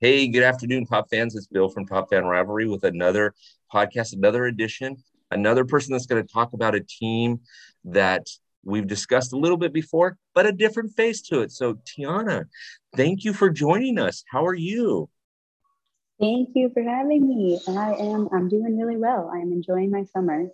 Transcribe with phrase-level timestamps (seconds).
[0.00, 1.34] Hey, good afternoon, Pop fans.
[1.34, 3.34] It's Bill from Pop Fan Rivalry with another
[3.74, 4.98] podcast, another edition,
[5.32, 7.40] another person that's going to talk about a team
[7.84, 8.28] that
[8.62, 11.50] we've discussed a little bit before, but a different face to it.
[11.50, 12.44] So, Tiana,
[12.94, 14.22] thank you for joining us.
[14.30, 15.10] How are you?
[16.20, 17.58] Thank you for having me.
[17.66, 19.32] I am I'm doing really well.
[19.34, 20.46] I am enjoying my summer.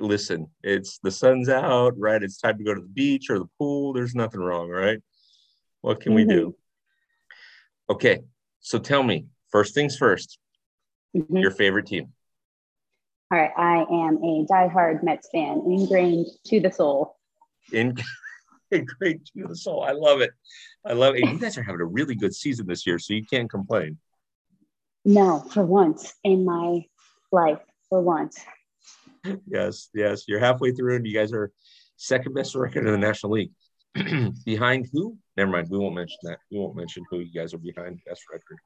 [0.00, 2.20] Listen, it's the sun's out, right?
[2.20, 3.92] It's time to go to the beach or the pool.
[3.92, 4.98] There's nothing wrong, right?
[5.80, 6.28] What can mm-hmm.
[6.28, 6.46] we do?
[6.48, 7.92] Mm-hmm.
[7.92, 8.18] Okay,
[8.60, 10.36] so tell me, first things 1st
[11.16, 11.36] mm-hmm.
[11.36, 12.12] your favorite team.
[13.30, 17.16] All right, I am a diehard Mets fan, ingrained to the soul.
[17.72, 17.96] In,
[18.70, 19.82] ingrained to the soul.
[19.82, 20.30] I love it.
[20.86, 21.28] I love it.
[21.28, 23.98] You guys are having a really good season this year, so you can't complain.
[25.04, 26.86] No, for once in my
[27.30, 28.38] life, for once.
[29.46, 30.24] Yes, yes.
[30.26, 31.52] You're halfway through, and you guys are
[31.96, 33.50] second best record in the National League.
[34.44, 35.18] behind who?
[35.38, 35.68] Never mind.
[35.70, 36.40] We won't mention that.
[36.50, 38.58] We won't mention who you guys are behind best record.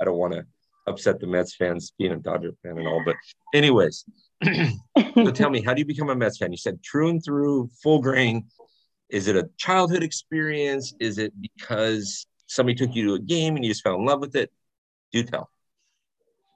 [0.00, 0.46] I don't want to
[0.86, 3.02] upset the Mets fans being a Dodger fan and all.
[3.04, 3.16] But
[3.52, 4.04] anyways,
[4.44, 6.52] so tell me, how do you become a Mets fan?
[6.52, 8.44] You said true and through, full grain.
[9.08, 10.94] Is it a childhood experience?
[11.00, 14.20] Is it because somebody took you to a game and you just fell in love
[14.20, 14.52] with it?
[15.12, 15.50] Do tell.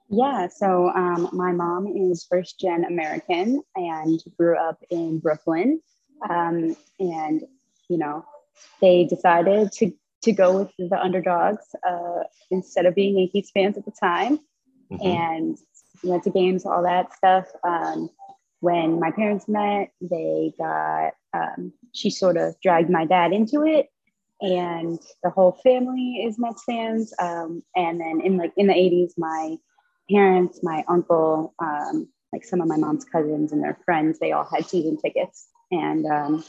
[0.09, 5.81] Yeah, so um, my mom is first gen American and grew up in Brooklyn.
[6.29, 7.43] Um, and
[7.89, 8.23] you know,
[8.81, 9.91] they decided to
[10.23, 14.39] to go with the underdogs uh, instead of being Yankees fans at the time,
[14.91, 15.05] mm-hmm.
[15.05, 15.57] and
[16.03, 17.45] went to games, all that stuff.
[17.63, 18.09] Um,
[18.59, 23.89] when my parents met, they got um, she sort of dragged my dad into it,
[24.41, 27.13] and the whole family is Mets fans.
[27.19, 29.57] Um, and then in like in the '80s, my
[30.09, 34.47] parents, my uncle, um, like some of my mom's cousins and their friends, they all
[34.51, 36.43] had season tickets, and um,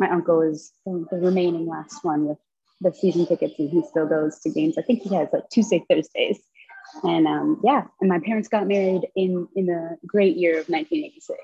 [0.00, 2.38] my uncle is the remaining last one with
[2.80, 4.78] the season tickets and he still goes to games.
[4.78, 6.40] I think he has like Tuesday, Thursdays.
[7.04, 11.38] And um, yeah, and my parents got married in in the great year of 1986.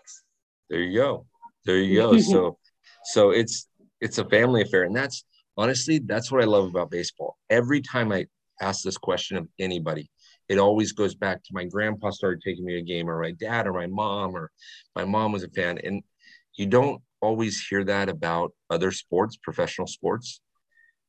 [0.70, 1.26] There you go.
[1.66, 2.18] There you go.
[2.32, 2.58] so
[3.04, 3.68] so it's
[4.00, 4.84] it's a family affair.
[4.84, 5.24] And that's
[5.56, 7.36] honestly, that's what I love about baseball.
[7.50, 8.26] Every time I
[8.60, 10.10] ask this question of anybody,
[10.48, 13.32] it always goes back to my grandpa started taking me to a game or my
[13.32, 14.50] dad or my mom or
[14.94, 15.78] my mom was a fan.
[15.84, 16.02] And
[16.56, 20.40] you don't always hear that about other sports, professional sports,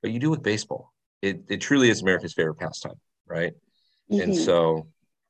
[0.02, 0.94] but you do with baseball.
[1.22, 3.53] It, it truly is America's favorite pastime, right?
[4.12, 4.22] Mm-hmm.
[4.22, 4.88] And so,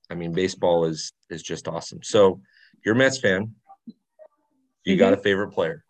[0.10, 2.00] I mean, baseball is is just awesome.
[2.04, 2.42] So,
[2.86, 3.54] you're a Mets fan.
[4.84, 5.00] You mm-hmm.
[5.00, 5.84] got a favorite player?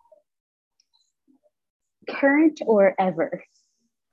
[2.09, 3.44] Current or ever?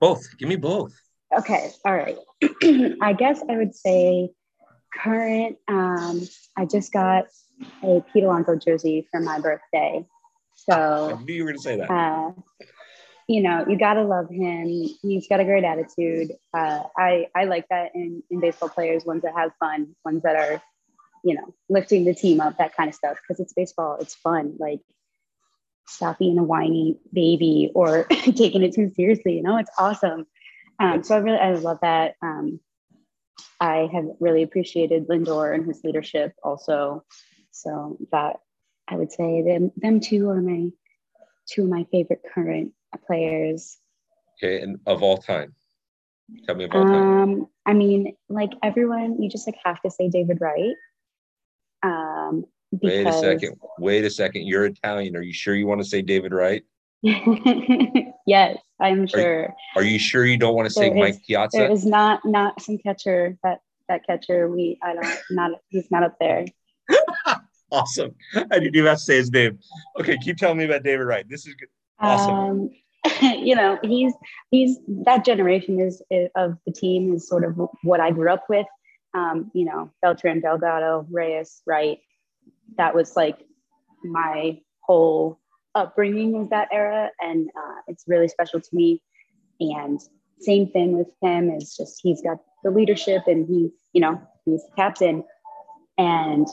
[0.01, 0.37] Both.
[0.39, 0.93] Give me both.
[1.37, 1.71] Okay.
[1.85, 2.17] All right.
[3.01, 4.31] I guess I would say
[4.95, 5.57] current.
[5.69, 6.23] Um,
[6.57, 7.27] I just got
[7.83, 10.07] a Pete Alonso jersey for my birthday.
[10.55, 11.91] So I knew you were going to say that.
[11.91, 12.33] Uh,
[13.27, 14.67] you know, you gotta love him.
[15.03, 16.33] He's got a great attitude.
[16.53, 20.37] Uh, I I like that in in baseball players, ones that have fun, ones that
[20.37, 20.63] are,
[21.25, 23.17] you know, lifting the team up, that kind of stuff.
[23.17, 24.57] Because it's baseball, it's fun.
[24.59, 24.81] Like,
[25.87, 29.37] stop being a whiny baby or taking it too seriously.
[29.37, 30.27] You know, it's awesome.
[30.79, 32.17] Um, so I really I love that.
[32.21, 32.61] Um,
[33.59, 37.05] I have really appreciated Lindor and his leadership also.
[37.55, 38.41] So that
[38.89, 40.71] I would say them them two are my
[41.49, 42.73] two of my favorite current
[43.07, 43.79] players.
[44.37, 45.55] Okay, and of all time,
[46.47, 47.23] tell me of all time.
[47.23, 50.75] Um, I mean, like everyone, you just like have to say David Wright.
[51.85, 52.91] Um, because...
[52.91, 53.61] Wait a second.
[53.79, 54.47] Wait a second.
[54.47, 55.15] You're Italian.
[55.15, 56.65] Are you sure you want to say David Wright?
[58.27, 59.45] yes, I'm sure.
[59.77, 61.59] Are you, are you, sure you don't want to say there Mike Piazza?
[61.59, 66.03] There is not not some catcher that that catcher we I don't not he's not
[66.03, 66.47] up there.
[67.71, 68.15] Awesome.
[68.35, 69.59] I didn't even have to say his name.
[70.01, 71.29] Okay, keep telling me about David Wright.
[71.29, 71.69] This is good.
[71.99, 72.35] Awesome.
[72.35, 72.71] Um,
[73.23, 74.15] you know, he's
[74.51, 78.45] he's that generation is, is, of the team is sort of what I grew up
[78.49, 78.67] with.
[79.15, 81.99] Um, you know, Beltran, Delgado, Reyes, Wright.
[82.77, 83.39] That was like
[84.03, 85.39] my whole
[85.75, 89.03] upbringing was that era, and uh, it's really special to me.
[89.61, 90.01] And
[90.41, 94.63] same thing with him is just he's got the leadership, and he, you know, he's
[94.63, 95.25] the captain,
[95.99, 96.49] and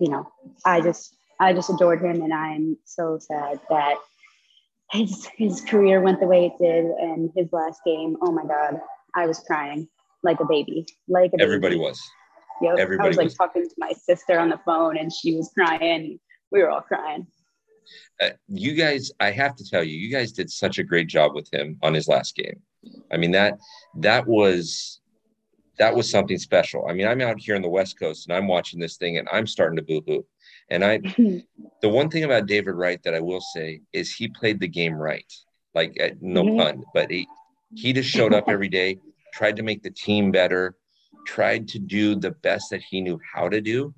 [0.00, 0.30] you know,
[0.64, 3.96] I just I just adored him, and I'm so sad that
[4.90, 8.16] his his career went the way it did, and his last game.
[8.22, 8.80] Oh my God,
[9.14, 9.88] I was crying
[10.22, 12.00] like a baby, like a everybody was.
[12.62, 12.78] Yep.
[12.78, 13.34] Everybody I was like was.
[13.34, 16.18] talking to my sister on the phone, and she was crying.
[16.50, 17.26] We were all crying.
[18.20, 21.34] Uh, you guys, I have to tell you, you guys did such a great job
[21.34, 22.60] with him on his last game.
[23.12, 23.58] I mean that
[23.98, 24.99] that was
[25.80, 26.86] that was something special.
[26.86, 29.26] I mean, I'm out here on the West Coast and I'm watching this thing and
[29.32, 30.26] I'm starting to boo hoo.
[30.68, 30.98] And I,
[31.80, 34.94] the one thing about David Wright that I will say is he played the game
[34.94, 35.32] right.
[35.74, 36.58] Like, uh, no mm-hmm.
[36.58, 37.26] pun, but he,
[37.74, 38.98] he just showed up every day.
[39.32, 40.76] tried to make the team better,
[41.26, 43.94] tried to do the best that he knew how to do.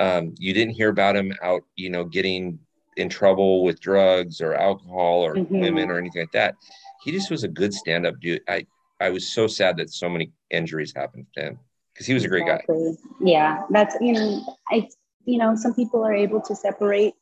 [0.00, 2.58] Um, you didn't hear about him out, you know, getting
[2.96, 5.60] in trouble with drugs or alcohol or mm-hmm.
[5.60, 6.56] women or anything like that.
[7.04, 8.40] He just was a good stand-up dude.
[8.48, 8.66] I
[9.00, 11.58] I was so sad that so many injuries happened to him
[11.92, 12.92] because he was a great exactly.
[12.92, 13.14] guy.
[13.20, 14.88] Yeah, that's you know, I
[15.24, 17.14] you know, some people are able to separate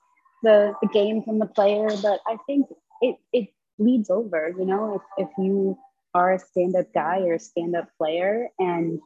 [0.43, 2.67] the the game from the player, but I think
[3.01, 3.49] it it
[3.79, 4.53] bleeds over.
[4.57, 5.77] You know, if if you
[6.15, 9.01] are a stand-up guy or a stand-up player and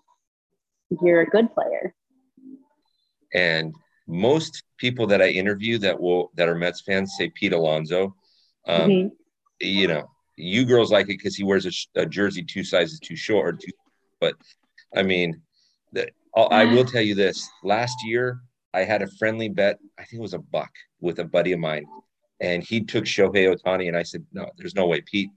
[1.03, 1.95] you're a good player.
[3.33, 3.75] And
[4.07, 8.15] most people that I interview that will that are Mets fans say Pete Alonso.
[8.67, 9.09] Um, mm-hmm.
[9.61, 13.17] You know, you girls like it because he wears a, a, jersey two sizes too
[13.17, 13.55] short.
[13.55, 13.73] Or too,
[14.21, 14.35] but
[14.95, 15.41] I mean,
[15.93, 18.41] the, I will tell you this: last year
[18.73, 19.79] I had a friendly bet.
[19.99, 20.71] I think it was a buck
[21.01, 21.87] with a buddy of mine,
[22.41, 25.31] and he took Shohei Ohtani, and I said, "No, there's no way, Pete.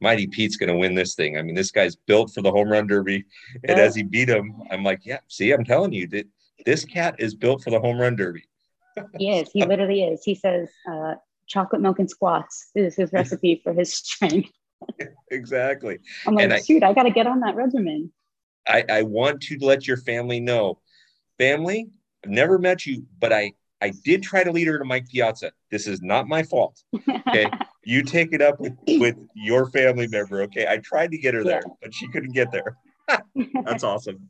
[0.00, 1.36] Mighty Pete's going to win this thing.
[1.36, 3.24] I mean, this guy's built for the home run derby."
[3.64, 6.26] And as he beat him, I'm like, "Yeah, see, I'm telling you that
[6.64, 8.44] this cat is built for the home run derby."
[9.18, 9.50] he is.
[9.52, 10.24] He literally is.
[10.24, 11.14] He says, uh,
[11.48, 14.50] "Chocolate milk and squats is his recipe for his strength."
[15.30, 15.98] exactly.
[16.26, 18.12] I'm like, and shoot, I, I got to get on that regimen.
[18.66, 20.80] I, I want to let your family know,
[21.38, 21.88] family,
[22.24, 25.52] I've never met you, but I I did try to lead her to Mike Piazza.
[25.70, 26.82] This is not my fault.
[27.08, 27.46] Okay.
[27.84, 30.42] you take it up with, with your family member.
[30.42, 30.66] Okay.
[30.66, 31.72] I tried to get her there, yeah.
[31.80, 32.76] but she couldn't get there.
[33.64, 34.28] That's awesome.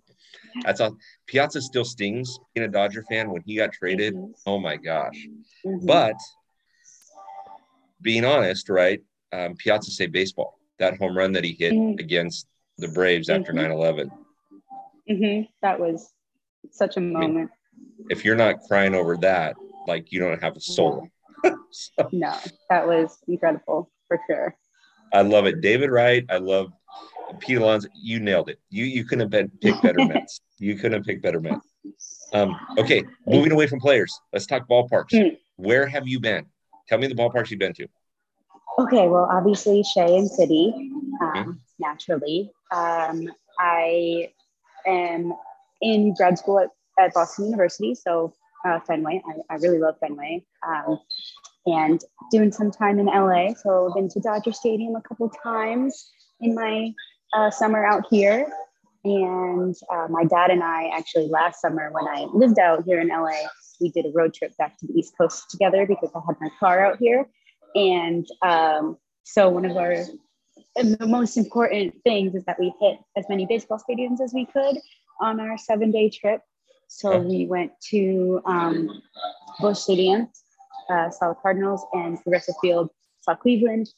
[0.64, 0.98] That's awesome.
[1.26, 4.14] Piazza still stings being a Dodger fan when he got traded.
[4.14, 4.32] Mm-hmm.
[4.46, 5.26] Oh my gosh.
[5.64, 5.86] Mm-hmm.
[5.86, 6.16] But
[8.00, 9.00] being honest, right?
[9.32, 10.58] Um, Piazza say baseball.
[10.78, 11.98] That home run that he hit mm-hmm.
[11.98, 12.46] against
[12.78, 13.72] the Braves after 9 mm-hmm.
[13.72, 14.10] 11.
[15.10, 15.42] Mm-hmm.
[15.62, 16.12] That was
[16.70, 17.24] such a moment.
[17.24, 17.48] I mean,
[18.10, 19.56] if you're not crying over that,
[19.86, 21.08] like you don't have a soul.
[21.70, 22.34] so, no,
[22.70, 24.56] that was incredible for sure.
[25.12, 25.60] I love it.
[25.60, 26.72] David Wright, I love
[27.40, 27.88] Pete Alonso.
[27.94, 28.60] You nailed it.
[28.70, 30.40] You you couldn't have been, picked better Mets.
[30.58, 31.66] You couldn't have picked better Mets.
[32.34, 35.12] Um, okay, moving away from players, let's talk ballparks.
[35.14, 35.38] Mm.
[35.56, 36.44] Where have you been?
[36.88, 37.88] Tell me the ballparks you've been to.
[38.78, 41.50] Okay, well, obviously Shea and Citi, um, mm-hmm.
[41.80, 42.50] naturally.
[42.72, 44.30] Um, I
[44.86, 45.34] am
[45.80, 48.34] in grad school at at Boston University, so
[48.66, 49.22] uh, Fenway.
[49.26, 50.44] I, I, really love Fenway.
[50.66, 50.98] Um,
[51.66, 52.00] and
[52.30, 53.54] doing some time in LA.
[53.54, 56.92] So I've been to Dodger Stadium a couple times in my
[57.34, 58.50] uh, summer out here.
[59.04, 63.08] And uh, my dad and I actually last summer when I lived out here in
[63.08, 63.46] LA,
[63.80, 66.50] we did a road trip back to the East Coast together because I had my
[66.58, 67.26] car out here.
[67.74, 69.96] And um, so one of our
[70.74, 74.78] the most important things is that we hit as many baseball stadiums as we could
[75.20, 76.42] on our seven day trip
[76.88, 79.02] so we went to um,
[79.60, 80.28] Busch Stadium,
[80.90, 82.90] uh, saw the Cardinals, and Progressive Field,
[83.20, 83.88] saw Cleveland.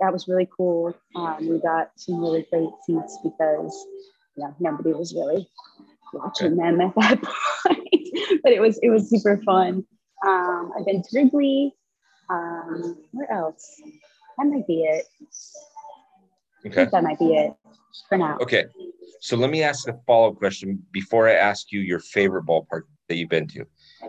[0.00, 0.94] That was really cool.
[1.16, 3.86] Um, we got some really great seats because
[4.36, 5.48] you know, nobody was really
[6.12, 7.34] watching them at that point.
[8.42, 9.84] but it was it was super fun.
[10.26, 11.74] Um, I've been to Wrigley.
[12.30, 13.80] Um, where else?
[14.38, 15.04] That might be it.
[16.66, 16.86] Okay.
[16.90, 17.52] that might be it
[18.08, 18.38] for now.
[18.40, 18.64] Okay.
[19.20, 22.82] So let me ask a follow up question before I ask you your favorite ballpark
[23.08, 23.66] that you've been to.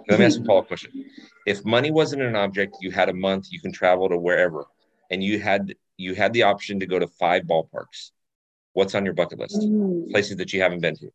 [0.09, 1.05] Let me ask a follow up question.
[1.45, 4.65] If money wasn't an object, you had a month, you can travel to wherever,
[5.11, 8.11] and you had you had the option to go to five ballparks.
[8.73, 9.63] What's on your bucket list?
[9.63, 10.07] Ooh.
[10.11, 11.09] Places that you haven't been to.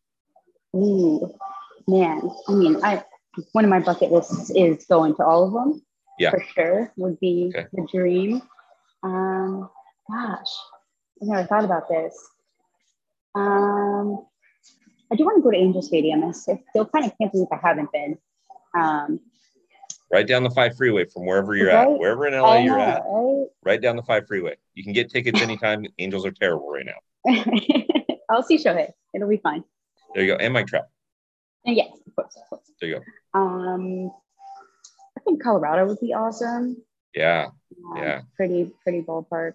[0.75, 1.31] Ooh,
[1.87, 2.29] man.
[2.47, 3.03] I mean, I
[3.53, 5.81] one of my bucket lists is going to all of them.
[6.19, 7.67] Yeah, for sure would be okay.
[7.73, 8.41] the dream.
[9.03, 9.69] Um,
[10.09, 10.49] gosh,
[11.21, 12.15] I never thought about this.
[13.33, 14.25] Um,
[15.11, 16.23] I do want to go to Angel Stadium.
[16.23, 18.17] I still kind of can't believe I haven't been.
[18.77, 19.19] Um,
[20.11, 21.87] right down the five freeway from wherever you're right?
[21.87, 23.45] at, wherever in LA you're at, right?
[23.63, 24.55] right down the five freeway.
[24.73, 25.85] You can get tickets anytime.
[25.99, 27.25] Angels are terrible right now.
[28.29, 28.91] I'll see Shohei.
[29.13, 29.63] It'll be fine.
[30.13, 30.37] There you go.
[30.37, 30.85] And Mike Trout.
[31.65, 32.71] And yes, of course, of course.
[32.79, 33.39] There you go.
[33.39, 34.11] Um,
[35.17, 36.77] I think Colorado would be awesome.
[37.13, 37.49] Yeah.
[37.93, 38.21] Um, yeah.
[38.35, 39.53] Pretty, pretty ballpark.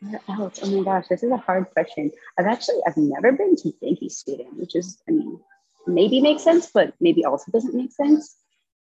[0.00, 0.60] Where else?
[0.62, 2.10] Oh my gosh, this is a hard question.
[2.38, 5.40] I've actually I've never been to Yankee Stadium, which is I mean
[5.86, 8.36] maybe makes sense, but maybe also doesn't make sense.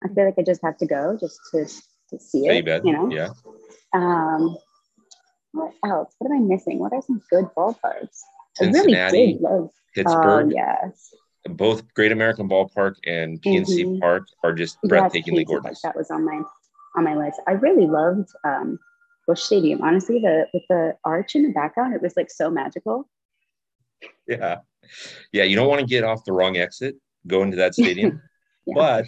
[0.04, 1.66] I feel like I just have to go just to
[2.10, 2.86] to see it.
[2.86, 3.10] You know?
[3.12, 3.30] Yeah.
[3.94, 4.58] Um,
[5.52, 6.14] what else?
[6.20, 6.80] What am I missing?
[6.80, 8.20] What are some good ballparks?
[8.56, 10.48] Cincinnati, I really did love Pittsburgh.
[10.48, 11.14] Uh, yes.
[11.56, 14.00] Both Great American Ballpark and PNC mm-hmm.
[14.00, 15.82] Park are just breathtakingly yes, gorgeous.
[15.82, 16.42] That was on my
[16.96, 17.42] on my list.
[17.48, 18.80] I really loved um,
[19.28, 19.82] Busch Stadium.
[19.82, 23.10] Honestly, the with the arch in the background, it was like so magical.
[24.28, 24.58] Yeah,
[25.32, 25.44] yeah.
[25.44, 26.96] You don't want to get off the wrong exit,
[27.28, 28.22] go into that stadium,
[28.66, 29.08] yeah, but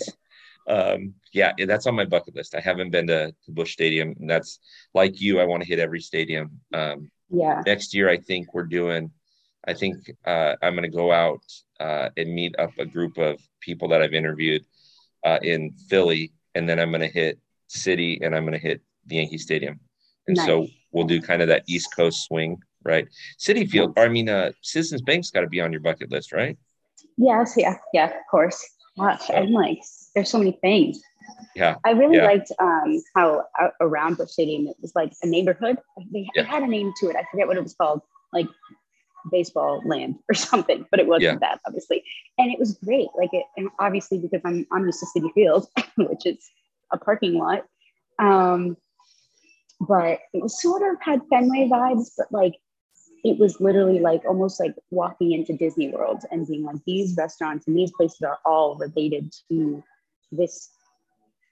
[0.67, 2.55] um, yeah, that's on my bucket list.
[2.55, 4.60] I haven't been to, to Busch Stadium, and that's
[4.93, 5.39] like you.
[5.39, 6.60] I want to hit every stadium.
[6.74, 7.62] Um, yeah.
[7.65, 9.12] Next year, I think we're doing
[9.68, 11.41] I think uh, I'm going to go out
[11.80, 14.65] uh, and meet up a group of people that I've interviewed
[15.25, 17.39] uh, in Philly, and then I'm going to hit
[17.70, 19.80] Citi and I'm going to hit the Yankee Stadium.
[20.27, 20.46] And nice.
[20.46, 23.08] so we'll do kind of that East Coast swing, right?
[23.39, 26.58] Citi Field, I mean, uh, Citizens Bank's got to be on your bucket list, right?
[27.18, 28.63] Yes, yeah, yeah, of course.
[28.98, 29.80] Gosh, so, I'm like,
[30.15, 31.01] there's so many things.
[31.56, 31.75] Yeah.
[31.86, 32.25] I really yeah.
[32.25, 35.77] liked um, how uh, around Busch Stadium it was like a neighborhood.
[36.12, 36.44] They yeah.
[36.44, 37.15] had a name to it.
[37.15, 38.01] I forget what it was called,
[38.34, 38.48] like
[39.29, 41.37] baseball land or something, but it wasn't yeah.
[41.39, 42.03] that obviously.
[42.37, 43.07] And it was great.
[43.15, 46.49] Like it, and obviously because I'm I'm used to Citi Field, which is
[46.91, 47.65] a parking lot.
[48.19, 48.77] Um,
[49.79, 52.53] but it was sort of had Fenway vibes, but like
[53.23, 57.67] it was literally like almost like walking into Disney World and being like these restaurants
[57.67, 59.83] and these places are all related to
[60.31, 60.69] this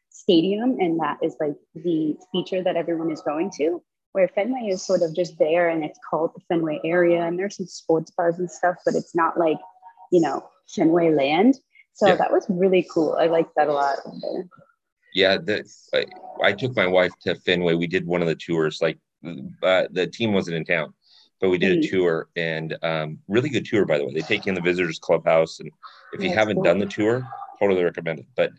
[0.09, 3.81] stadium and that is like the feature that everyone is going to
[4.13, 7.58] where Fenway is sort of just there and it's called the Fenway area and there's
[7.58, 9.58] some sports bars and stuff, but it's not like,
[10.12, 11.56] you know, Fenway land.
[11.94, 12.16] So yeah.
[12.16, 13.18] that was really cool.
[13.20, 13.98] I liked that a lot.
[15.13, 15.63] Yeah, the,
[15.94, 16.06] I,
[16.44, 17.74] I, took my wife to Fenway.
[17.74, 18.80] We did one of the tours.
[18.82, 20.94] Like uh, the team wasn't in town,
[21.42, 21.88] but we did mm-hmm.
[21.88, 24.13] a tour and um, really good tour, by the way.
[24.13, 25.60] They take you in the visitors clubhouse.
[25.60, 25.72] And
[26.13, 26.63] if you haven't cool.
[26.63, 27.28] done the tour,
[27.60, 28.28] totally recommend it.
[28.36, 28.51] But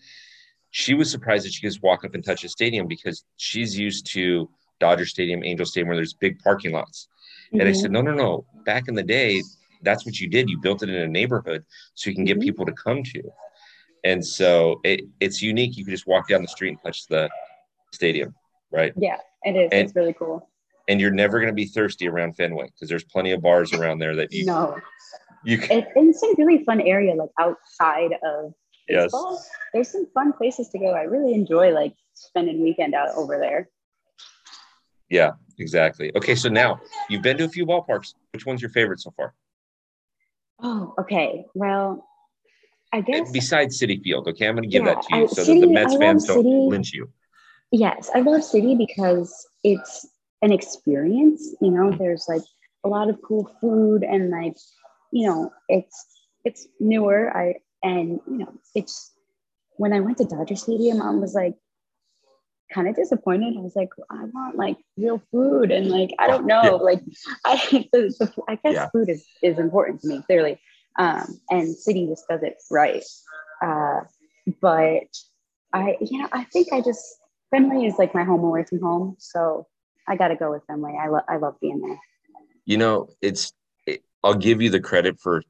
[0.71, 3.79] she was surprised that she could just walk up and touch a stadium because she's
[3.79, 4.49] used to
[4.81, 7.09] Dodger Stadium, Angel Stadium, where there's big parking lots.
[7.49, 7.61] Mm-hmm.
[7.61, 8.05] And I said, mm-hmm.
[8.07, 8.47] no, no, no.
[8.65, 9.43] Back in the day,
[9.83, 10.51] that's what you did.
[10.51, 12.43] You built it in a neighborhood so you can get mm-hmm.
[12.43, 13.23] people to come to.
[14.05, 15.77] And so it, it's unique.
[15.77, 17.29] You can just walk down the street and touch the
[17.93, 18.35] stadium,
[18.71, 18.93] right?
[18.97, 19.69] Yeah, it is.
[19.73, 20.49] And, it's really cool.
[20.89, 23.99] And you're never going to be thirsty around Fenway because there's plenty of bars around
[23.99, 24.79] there that you no.
[25.45, 25.79] You can.
[25.79, 28.53] It, it's a really fun area, like outside of
[28.89, 29.33] baseball.
[29.33, 29.51] Yes.
[29.73, 30.93] There's some fun places to go.
[30.93, 33.69] I really enjoy like spending weekend out over there.
[35.11, 36.13] Yeah, exactly.
[36.17, 38.15] Okay, so now you've been to a few ballparks.
[38.33, 39.35] Which one's your favorite so far?
[40.63, 41.45] Oh, okay.
[41.55, 42.07] Well,
[42.93, 44.29] I guess besides Citi Field.
[44.29, 46.27] Okay, I'm going to give yeah, that to you so City, that the Mets fans
[46.27, 47.11] don't lynch you.
[47.73, 50.07] Yes, I love Citi because it's
[50.43, 51.55] an experience.
[51.61, 52.43] You know, there's like
[52.85, 54.57] a lot of cool food and like,
[55.13, 56.07] you know, it's
[56.45, 57.37] it's newer.
[57.37, 59.13] I and you know, it's
[59.77, 61.55] when I went to Dodger Stadium, I was like,
[62.73, 63.57] kind of disappointed.
[63.57, 66.71] I was like, I want like real food, and like I don't know, yeah.
[66.71, 67.03] like
[67.45, 68.89] I the, the, I guess yeah.
[68.91, 70.61] food is is important to me clearly,
[70.97, 73.05] um, and Citi just does it right.
[73.63, 74.01] Uh,
[74.61, 75.17] but
[75.73, 77.05] I yeah, I think I just
[77.51, 79.67] Fenway is like my home away from home, so
[80.09, 80.99] I got to go with Fenway.
[81.01, 81.99] I love I love being there.
[82.65, 83.53] You know, it's
[83.87, 85.43] it, I'll give you the credit for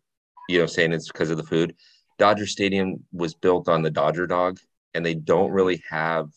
[0.49, 1.75] you know saying it's because of the food.
[2.19, 4.59] Dodger Stadium was built on the Dodger dog,
[4.95, 6.29] and they don't really have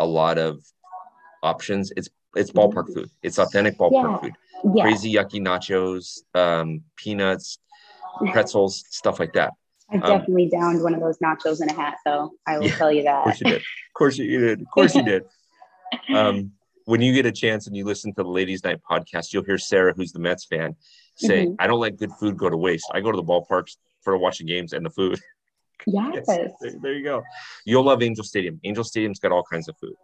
[0.00, 0.64] a lot of
[1.42, 1.92] options.
[1.96, 3.10] It's it's ballpark food.
[3.22, 4.18] It's authentic ballpark yeah.
[4.18, 4.32] food.
[4.74, 4.82] Yeah.
[4.84, 7.58] Crazy yucky nachos, um, peanuts,
[8.30, 9.52] pretzels, stuff like that.
[9.90, 12.30] I um, definitely um, downed one of those nachos in a hat, though.
[12.46, 13.18] I will yeah, tell you that.
[13.18, 13.56] Of course you did.
[13.56, 14.60] Of course you did.
[14.60, 15.22] Of course you did.
[16.14, 16.52] Um,
[16.84, 19.58] when you get a chance and you listen to the Ladies Night podcast, you'll hear
[19.58, 20.76] Sarah, who's the Mets fan,
[21.16, 21.54] say, mm-hmm.
[21.58, 22.86] "I don't let good food go to waste.
[22.94, 25.18] I go to the ballparks for watching games and the food."
[25.86, 26.24] Yes.
[26.28, 27.22] yes there, there, you go.
[27.64, 28.60] You'll love Angel Stadium.
[28.64, 29.94] Angel Stadium's got all kinds of food.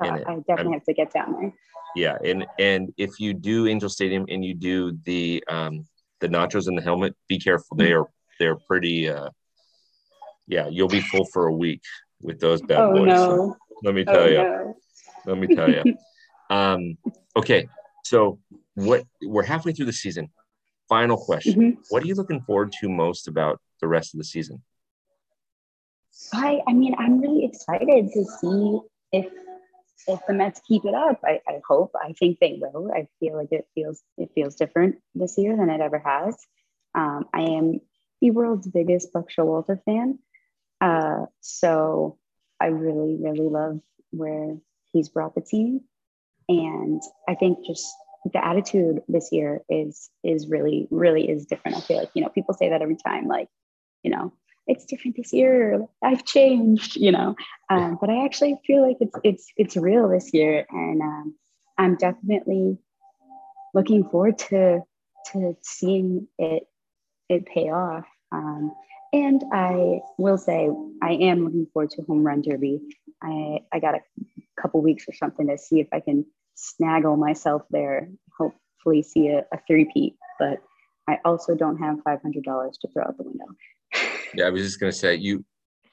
[0.00, 1.52] Uh, I definitely I'm, have to get down there.
[1.96, 5.86] Yeah, and and if you do Angel Stadium and you do the um
[6.20, 7.76] the nachos in the helmet, be careful.
[7.76, 8.06] They are
[8.38, 9.08] they're pretty.
[9.08, 9.30] uh
[10.46, 11.82] Yeah, you'll be full for a week
[12.22, 13.06] with those bad oh, boys.
[13.06, 13.16] No.
[13.16, 14.36] So let me tell oh, you.
[14.36, 14.76] No.
[15.26, 15.82] Let me tell you.
[16.50, 16.98] um.
[17.36, 17.68] Okay,
[18.04, 18.38] so
[18.74, 20.30] what we're halfway through the season.
[20.88, 21.80] Final question: mm-hmm.
[21.90, 24.62] What are you looking forward to most about the rest of the season?
[26.32, 28.80] I, I mean, I'm really excited to see
[29.12, 29.26] if
[30.06, 31.20] if the Mets keep it up.
[31.24, 31.92] I, I hope.
[31.94, 32.90] I think they will.
[32.94, 36.36] I feel like it feels it feels different this year than it ever has.
[36.94, 37.80] Um, I am
[38.20, 40.18] the world's biggest Buck Showalter fan,
[40.80, 42.18] uh, so
[42.60, 44.56] I really really love where
[44.92, 45.82] he's brought the team,
[46.48, 47.86] and I think just
[48.32, 51.76] the attitude this year is is really really is different.
[51.76, 53.48] I feel like you know people say that every time, like
[54.02, 54.32] you know
[54.68, 55.86] it's different this year.
[56.02, 57.34] I've changed, you know.
[57.70, 61.34] Um, but I actually feel like it's it's it's real this year, and um,
[61.78, 62.78] I'm definitely
[63.74, 64.80] looking forward to
[65.32, 66.64] to seeing it
[67.28, 68.06] it pay off.
[68.30, 68.72] Um,
[69.12, 70.68] and I will say
[71.02, 72.80] I am looking forward to home run derby.
[73.22, 74.00] I I got a
[74.60, 78.10] couple weeks or something to see if I can snaggle myself there.
[78.38, 80.58] Hopefully, see a, a three peat, but
[81.08, 83.46] I also don't have five hundred dollars to throw out the window.
[84.34, 85.44] Yeah, I was just gonna say you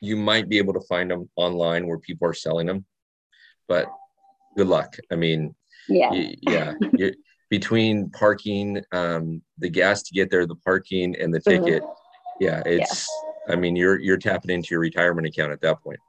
[0.02, 2.86] you might be able to find them online where people are selling them,
[3.68, 3.88] but
[4.56, 4.98] good luck.
[5.12, 5.56] I mean,
[5.88, 6.74] yeah, you, yeah,
[7.50, 11.84] between parking, um, the gas to get there, the parking, and the ticket.
[12.40, 13.08] Yeah, it's.
[13.48, 13.54] Yeah.
[13.54, 16.00] I mean, you're you're tapping into your retirement account at that point.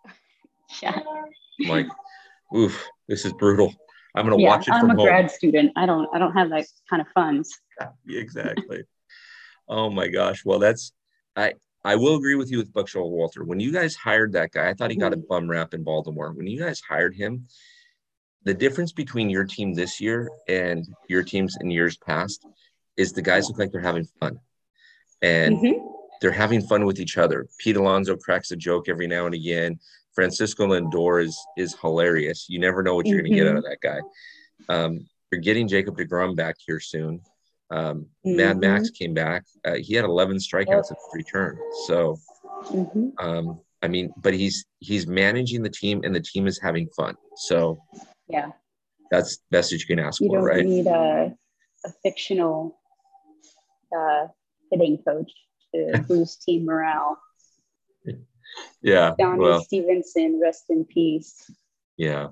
[0.82, 0.98] Yeah.
[1.60, 1.86] I'm like,
[2.54, 3.74] oof, this is brutal.
[4.14, 4.72] I'm gonna yeah, watch it.
[4.72, 5.04] I'm a home.
[5.04, 5.72] grad student.
[5.76, 7.60] I don't I don't have that kind of funds.
[8.08, 8.84] exactly.
[9.68, 10.44] oh my gosh.
[10.44, 10.92] Well, that's
[11.36, 11.52] I
[11.86, 13.46] I will agree with you with Buck Showalter.
[13.46, 15.28] When you guys hired that guy, I thought he got a mm-hmm.
[15.28, 16.32] bum rap in Baltimore.
[16.32, 17.46] When you guys hired him,
[18.42, 22.44] the difference between your team this year and your teams in years past
[22.96, 24.40] is the guys look like they're having fun.
[25.22, 25.86] And mm-hmm.
[26.20, 27.46] they're having fun with each other.
[27.58, 29.78] Pete Alonso cracks a joke every now and again.
[30.12, 32.46] Francisco Lindor is is hilarious.
[32.48, 33.26] You never know what you're mm-hmm.
[33.26, 34.00] going to get out of that guy.
[34.68, 37.20] Um, you're getting Jacob deGrom back here soon.
[37.70, 38.36] Um, mm-hmm.
[38.36, 39.44] Mad Max came back.
[39.64, 41.58] Uh, he had 11 strikeouts at return.
[41.86, 42.16] So,
[42.66, 43.08] mm-hmm.
[43.18, 47.14] um, I mean, but he's he's managing the team, and the team is having fun.
[47.36, 47.78] So,
[48.28, 48.50] yeah,
[49.10, 50.58] that's best that you can ask you for, right?
[50.58, 51.34] You don't need a,
[51.84, 52.78] a fictional
[53.96, 54.26] uh,
[54.70, 55.30] hitting coach
[55.74, 57.18] to boost team morale.
[58.80, 61.50] Yeah, Donnie well, Stevenson, rest in peace.
[61.96, 62.28] Yeah,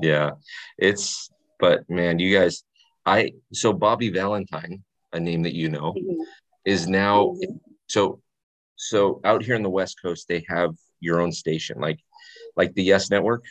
[0.00, 0.32] yeah,
[0.78, 2.62] it's but man, you guys
[3.06, 4.82] I so Bobby Valentine,
[5.12, 6.22] a name that you know, mm-hmm.
[6.64, 7.56] is now mm-hmm.
[7.86, 8.20] so
[8.76, 12.00] so out here in the West Coast they have your own station like
[12.56, 13.44] like the Yes Network.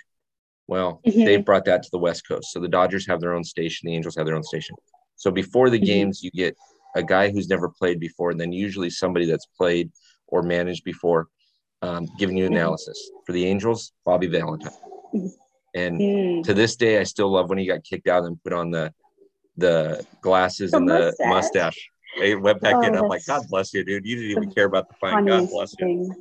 [0.68, 1.26] Well, mm-hmm.
[1.26, 2.52] they brought that to the West Coast.
[2.52, 4.76] So the Dodgers have their own station, the Angels have their own station.
[5.16, 5.86] So before the mm-hmm.
[5.86, 6.56] games, you get
[6.96, 9.92] a guy who's never played before, and then usually somebody that's played
[10.28, 11.28] or managed before,
[11.82, 12.56] um, giving you mm-hmm.
[12.56, 13.12] analysis.
[13.26, 14.72] For the Angels, Bobby Valentine.
[15.14, 15.28] Mm-hmm.
[15.76, 16.44] And mm.
[16.44, 18.94] to this day, I still love when he got kicked out and put on the
[19.58, 21.30] the glasses the and the mustache.
[21.30, 21.90] mustache.
[22.20, 22.96] They went back oh, in.
[22.96, 24.06] I'm like, God bless you, dude.
[24.06, 25.26] You didn't even care about the fight.
[25.26, 26.14] God bless you.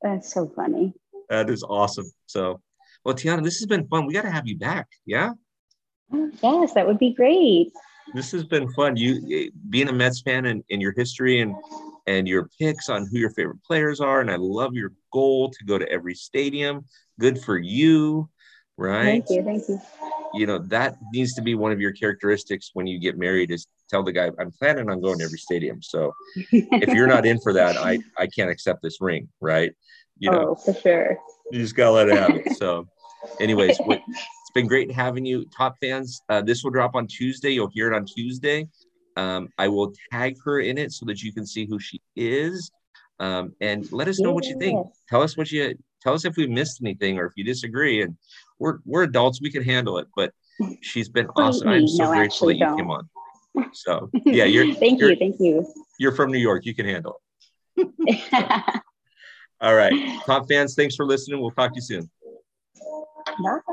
[0.00, 0.94] That's so funny.
[1.28, 2.10] That is awesome.
[2.26, 2.60] So,
[3.04, 4.06] well, Tiana, this has been fun.
[4.06, 4.88] We got to have you back.
[5.06, 5.32] Yeah.
[6.12, 7.72] Mm, yes, that would be great.
[8.14, 8.96] This has been fun.
[8.96, 11.54] You being a Mets fan and, and your history and
[12.08, 14.20] and your picks on who your favorite players are.
[14.20, 16.84] And I love your goal to go to every stadium.
[17.20, 18.28] Good for you
[18.76, 19.24] right?
[19.24, 19.42] Thank you.
[19.42, 19.80] Thank you.
[20.34, 23.66] You know, that needs to be one of your characteristics when you get married is
[23.88, 25.82] tell the guy, I'm planning on going to every stadium.
[25.82, 29.72] So if you're not in for that, I, I can't accept this ring, right?
[30.18, 31.18] You know, oh, for sure.
[31.50, 32.54] You just gotta let it happen.
[32.54, 32.86] So
[33.40, 35.44] anyways, it's been great having you.
[35.56, 37.50] Top fans, uh, this will drop on Tuesday.
[37.50, 38.68] You'll hear it on Tuesday.
[39.16, 42.70] Um, I will tag her in it so that you can see who she is.
[43.20, 44.86] Um, and let us know what you think.
[45.08, 48.02] Tell us what you tell us if we missed anything or if you disagree.
[48.02, 48.16] And
[48.62, 50.06] we're we're adults, we can handle it.
[50.14, 50.32] But
[50.80, 51.68] she's been awesome.
[51.68, 52.76] I'm so no, grateful that you don't.
[52.76, 53.08] came on.
[53.72, 55.66] So yeah, you're thank you're, you, thank you.
[55.98, 57.20] You're from New York, you can handle
[57.76, 57.88] it.
[59.60, 59.92] All right.
[60.26, 61.40] Top fans, thanks for listening.
[61.40, 62.10] We'll talk to you soon.
[63.42, 63.58] Bye.